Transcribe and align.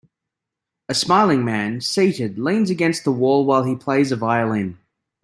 A 0.89 0.95
smiling 0.95 1.45
man, 1.45 1.79
seated, 1.79 2.39
leans 2.39 2.71
against 2.71 3.03
the 3.03 3.11
wall 3.11 3.45
while 3.45 3.61
he 3.61 3.75
plays 3.75 4.11
a 4.11 4.15
violin. 4.15 4.79